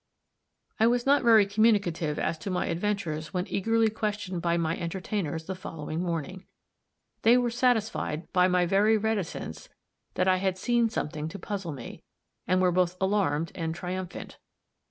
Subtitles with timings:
[0.79, 5.45] I was not very communicative as to my adventures when eagerly questioned by my entertainers
[5.45, 6.47] the following morning.
[7.21, 9.69] They were satisfied, by my very reticence,
[10.15, 12.01] that I had seen something to puzzle me,
[12.47, 14.39] and were both alarmed and triumphant.